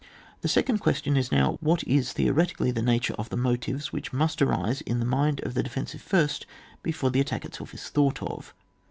The 0.41 0.47
second 0.47 0.79
question 0.79 1.15
is 1.15 1.31
now: 1.31 1.59
what 1.61 1.83
is 1.83 2.11
theoretically 2.13 2.71
the 2.71 2.81
nature 2.81 3.13
of 3.19 3.29
the 3.29 3.37
motives 3.37 3.93
which 3.93 4.11
must 4.11 4.41
arise 4.41 4.81
in 4.81 4.97
the 4.97 5.05
mind 5.05 5.41
of 5.41 5.53
the 5.53 5.61
de 5.61 5.69
fensive 5.69 5.99
first, 5.99 6.47
before 6.81 7.11
the 7.11 7.21
attack 7.21 7.45
itself 7.45 7.71
is 7.75 7.87
thought 7.87 8.19
of? 8.23 8.55